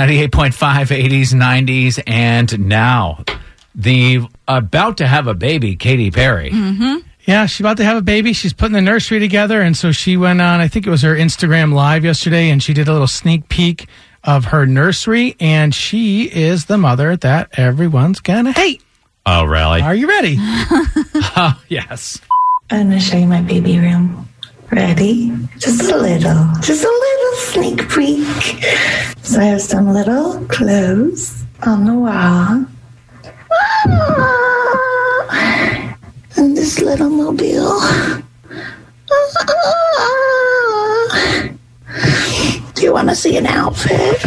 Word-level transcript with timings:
B98.5, 0.00 1.10
80s, 1.10 1.34
90s, 1.34 2.02
and 2.06 2.58
now 2.66 3.22
the 3.74 4.20
about 4.48 4.96
to 4.98 5.06
have 5.06 5.26
a 5.26 5.34
baby, 5.34 5.76
Katy 5.76 6.10
Perry. 6.10 6.50
Mm-hmm. 6.50 7.06
Yeah, 7.26 7.44
she's 7.46 7.60
about 7.60 7.76
to 7.76 7.84
have 7.84 7.98
a 7.98 8.02
baby. 8.02 8.32
She's 8.32 8.54
putting 8.54 8.72
the 8.72 8.80
nursery 8.80 9.18
together. 9.20 9.60
And 9.60 9.76
so 9.76 9.92
she 9.92 10.16
went 10.16 10.40
on, 10.40 10.60
I 10.60 10.68
think 10.68 10.86
it 10.86 10.90
was 10.90 11.02
her 11.02 11.14
Instagram 11.14 11.74
live 11.74 12.04
yesterday, 12.04 12.48
and 12.48 12.62
she 12.62 12.72
did 12.72 12.88
a 12.88 12.92
little 12.92 13.06
sneak 13.06 13.48
peek 13.50 13.88
of 14.24 14.46
her 14.46 14.64
nursery. 14.64 15.36
And 15.38 15.74
she 15.74 16.24
is 16.24 16.64
the 16.64 16.78
mother 16.78 17.16
that 17.18 17.58
everyone's 17.58 18.20
going 18.20 18.46
to 18.46 18.52
hate. 18.52 18.82
Oh, 19.26 19.44
really? 19.44 19.82
Are 19.82 19.94
you 19.94 20.08
ready? 20.08 20.36
Oh, 20.38 21.60
yes. 21.68 22.18
I'm 22.70 22.88
gonna 22.88 23.00
show 23.00 23.18
you 23.18 23.26
my 23.26 23.42
baby 23.42 23.78
room. 23.78 24.28
Ready? 24.70 25.30
Just 25.60 25.90
a 25.92 25.96
little, 25.96 26.46
just 26.60 26.84
a 26.84 26.88
little 26.88 27.34
sneak 27.36 27.88
peek. 27.90 28.64
So 29.22 29.40
I 29.40 29.44
have 29.44 29.60
some 29.62 29.92
little 29.92 30.44
clothes 30.46 31.44
on 31.62 31.84
the 31.84 31.94
wall. 31.94 32.64
Ah, 35.30 35.96
And 36.36 36.56
this 36.56 36.80
little 36.80 37.10
mobile. 37.10 37.78
Ah. 37.80 38.22
Do 42.74 42.82
you 42.82 42.92
want 42.94 43.08
to 43.10 43.14
see 43.14 43.36
an 43.36 43.46
outfit? 43.46 44.22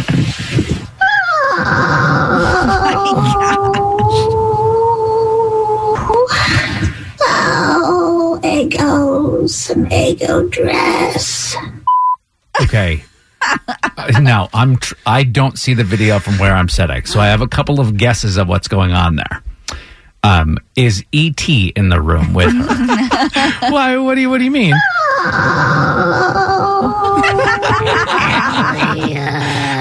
Oh, 7.26 8.40
Egos, 8.42 8.82
an 8.84 9.13
Some 9.46 9.90
ego 9.92 10.48
dress. 10.48 11.56
Okay. 12.62 13.04
Uh, 13.42 14.20
now, 14.20 14.48
I'm 14.54 14.76
tr- 14.76 14.94
I 15.06 15.24
don't 15.24 15.58
see 15.58 15.74
the 15.74 15.84
video 15.84 16.18
from 16.18 16.38
where 16.38 16.54
I'm 16.54 16.68
sitting, 16.68 17.04
so 17.04 17.20
I 17.20 17.26
have 17.26 17.40
a 17.42 17.48
couple 17.48 17.80
of 17.80 17.96
guesses 17.96 18.36
of 18.36 18.48
what's 18.48 18.68
going 18.68 18.92
on 18.92 19.16
there. 19.16 19.42
Um, 20.22 20.56
is 20.74 21.04
ET 21.12 21.46
in 21.48 21.90
the 21.90 22.00
room 22.00 22.32
with 22.32 22.50
her? 22.50 22.66
Why? 23.70 23.98
What 23.98 24.14
do 24.14 24.22
you, 24.22 24.30
what 24.30 24.38
do 24.38 24.44
you 24.44 24.50
mean? 24.50 24.72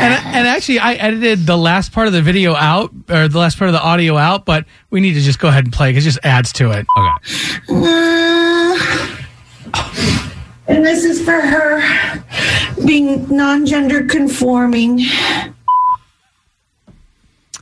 And, 0.03 0.13
and 0.35 0.47
actually, 0.47 0.79
I 0.79 0.93
edited 0.95 1.45
the 1.45 1.57
last 1.57 1.93
part 1.93 2.07
of 2.07 2.13
the 2.13 2.21
video 2.21 2.55
out, 2.55 2.91
or 3.09 3.29
the 3.29 3.39
last 3.39 3.57
part 3.57 3.69
of 3.69 3.73
the 3.73 3.81
audio 3.81 4.17
out, 4.17 4.45
but 4.45 4.66
we 4.89 4.99
need 4.99 5.13
to 5.13 5.21
just 5.21 5.39
go 5.39 5.47
ahead 5.47 5.63
and 5.63 5.71
play 5.73 5.91
because 5.91 6.05
it 6.05 6.09
just 6.09 6.25
adds 6.25 6.51
to 6.53 6.71
it. 6.71 6.85
Okay. 6.97 8.42
And 10.67 10.86
this 10.86 11.03
is 11.03 11.22
for 11.23 11.39
her 11.39 12.23
being 12.86 13.28
non 13.36 13.66
gender 13.66 14.06
conforming. 14.06 15.00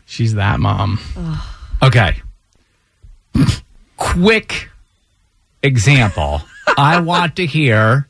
She's 0.06 0.34
that 0.36 0.60
mom. 0.60 1.00
Okay. 1.82 2.22
Quick 3.98 4.70
example. 5.64 6.42
I 6.78 7.00
want 7.00 7.38
to 7.38 7.46
hear 7.46 8.08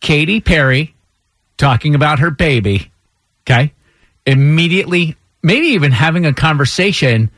Katy 0.00 0.40
Perry 0.40 0.94
talking 1.56 1.94
about 1.94 2.18
her 2.20 2.30
baby. 2.30 2.90
Okay. 3.42 3.72
Immediately, 4.26 5.16
maybe 5.42 5.68
even 5.68 5.92
having 5.92 6.26
a 6.26 6.32
conversation 6.32 7.30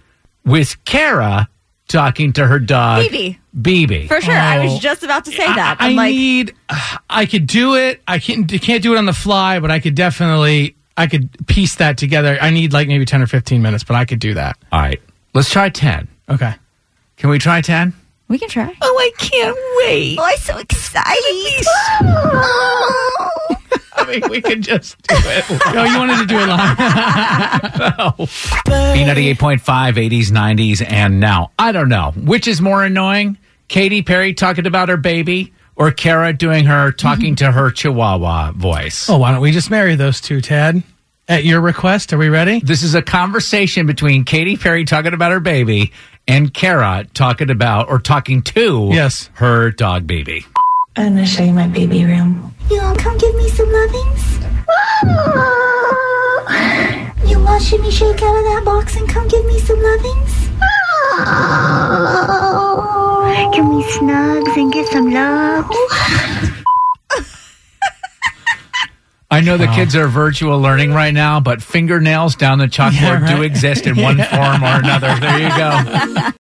with 0.44 0.84
Kara 0.84 1.48
talking 1.88 2.32
to 2.34 2.46
her 2.46 2.58
dog, 2.58 3.04
BB. 3.04 3.38
BB. 3.60 4.08
For 4.08 4.20
sure. 4.20 4.34
I 4.34 4.58
Oh. 4.58 4.64
was 4.64 4.78
just 4.78 5.02
about 5.02 5.24
to 5.26 5.30
say 5.30 5.44
that. 5.46 5.76
I 5.80 5.88
I'm 5.90 5.96
like, 5.96 6.10
need. 6.12 6.54
Uh, 6.68 6.96
I 7.10 7.26
could 7.26 7.46
do 7.46 7.74
it. 7.76 8.00
I 8.08 8.18
can't. 8.18 8.48
Can't 8.62 8.82
do 8.82 8.94
it 8.94 8.98
on 8.98 9.04
the 9.06 9.12
fly, 9.12 9.58
but 9.60 9.70
I 9.70 9.78
could 9.80 9.94
definitely. 9.94 10.74
I 10.96 11.06
could 11.06 11.46
piece 11.46 11.74
that 11.76 11.96
together. 11.98 12.38
I 12.40 12.50
need 12.50 12.72
like 12.72 12.88
maybe 12.88 13.04
ten 13.04 13.20
or 13.22 13.26
fifteen 13.26 13.62
minutes, 13.62 13.84
but 13.84 13.94
I 13.96 14.04
could 14.04 14.18
do 14.20 14.34
that. 14.34 14.56
All 14.72 14.80
right. 14.80 15.00
Let's 15.34 15.50
try 15.50 15.70
10. 15.70 16.08
Okay. 16.28 16.54
Can 17.16 17.30
we 17.30 17.38
try 17.38 17.62
10? 17.62 17.94
we 18.28 18.38
can 18.38 18.48
try. 18.50 18.74
Oh, 18.82 18.98
I 18.98 19.10
can't 19.18 19.56
wait. 19.78 20.18
Oh, 20.18 20.24
I'm 20.24 20.36
so 20.38 20.56
excited. 20.58 21.66
I 23.94 24.04
mean, 24.08 24.22
we 24.30 24.40
could 24.42 24.62
just 24.62 24.96
do 25.02 25.14
it. 25.18 25.44
Oh, 25.48 25.84
you 25.84 25.98
wanted 25.98 26.18
to 26.18 26.26
do 26.26 26.38
it 26.38 26.46
live? 26.46 26.76
B98.5, 28.66 29.60
80s, 29.62 30.26
90s, 30.30 30.82
and 30.90 31.20
now. 31.20 31.50
I 31.58 31.72
don't 31.72 31.88
know. 31.88 32.12
Which 32.16 32.46
is 32.48 32.60
more 32.60 32.84
annoying? 32.84 33.36
Katy 33.72 34.02
Perry 34.02 34.34
talking 34.34 34.66
about 34.66 34.90
her 34.90 34.98
baby 34.98 35.50
or 35.76 35.90
Kara 35.92 36.34
doing 36.34 36.66
her 36.66 36.92
talking 36.92 37.36
to 37.36 37.50
her 37.50 37.70
chihuahua 37.70 38.52
voice? 38.52 39.08
oh, 39.08 39.16
why 39.16 39.32
don't 39.32 39.40
we 39.40 39.50
just 39.50 39.70
marry 39.70 39.94
those 39.94 40.20
two, 40.20 40.42
Ted? 40.42 40.82
At 41.26 41.44
your 41.44 41.62
request, 41.62 42.12
are 42.12 42.18
we 42.18 42.28
ready? 42.28 42.60
This 42.60 42.82
is 42.82 42.94
a 42.94 43.00
conversation 43.00 43.86
between 43.86 44.24
Katy 44.26 44.58
Perry 44.58 44.84
talking 44.84 45.14
about 45.14 45.32
her 45.32 45.40
baby 45.40 45.90
and 46.28 46.52
Kara 46.52 47.06
talking 47.14 47.48
about 47.48 47.88
or 47.88 47.98
talking 47.98 48.42
to 48.42 48.90
Yes. 48.92 49.30
her 49.34 49.70
dog 49.70 50.06
baby. 50.06 50.44
I'm 50.94 51.14
gonna 51.14 51.24
show 51.26 51.42
you 51.42 51.54
my 51.54 51.66
baby 51.68 52.04
room. 52.04 52.54
You 52.70 52.76
wanna 52.76 52.98
come 52.98 53.16
give 53.16 53.34
me 53.36 53.48
some 53.48 53.68
lovings? 53.72 54.38
You 57.26 57.40
want 57.40 57.62
shimmy 57.62 57.90
shake 57.90 58.20
out 58.22 58.36
of 58.36 58.44
that 58.44 58.62
box 58.66 58.96
and 58.96 59.08
come 59.08 59.26
give 59.28 59.46
me 59.46 59.58
some 59.60 59.78
lovings? 59.80 60.50
Snugs 63.98 64.56
and 64.56 64.72
get 64.72 64.86
some 64.88 65.10
love. 65.10 65.70
I 69.30 69.40
know 69.40 69.56
the 69.56 69.66
kids 69.68 69.96
are 69.96 70.08
virtual 70.08 70.60
learning 70.60 70.92
right 70.92 71.14
now, 71.14 71.40
but 71.40 71.62
fingernails 71.62 72.36
down 72.36 72.58
the 72.58 72.66
chalkboard 72.66 73.26
Yeah, 73.26 73.36
do 73.36 73.42
exist 73.42 73.86
in 73.86 73.96
one 74.02 74.18
form 74.18 74.62
or 74.62 74.78
another. 74.78 75.18
There 75.18 75.38
you 75.40 75.48
go. 75.48 76.28